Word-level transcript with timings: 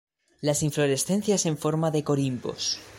Las 0.47 0.63
inflorescencias 0.63 1.45
en 1.45 1.59
forma 1.59 1.91
de 1.91 2.03
corimbos. 2.03 2.79